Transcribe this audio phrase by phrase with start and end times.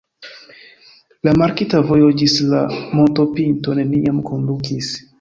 [1.29, 2.65] La markita vojo ĝis la
[2.99, 4.95] montopinto neniam kondukis.